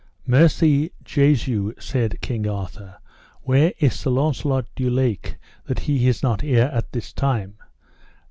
Mercy 0.25 0.91
Jesu, 1.03 1.73
said 1.77 2.19
King 2.21 2.49
Arthur, 2.49 2.97
where 3.43 3.71
is 3.79 3.93
Sir 3.99 4.09
Launcelot 4.09 4.65
du 4.75 4.89
Lake 4.89 5.37
that 5.65 5.81
he 5.81 6.07
is 6.07 6.23
not 6.23 6.41
here 6.41 6.71
at 6.73 6.91
this 6.91 7.13
time? 7.13 7.53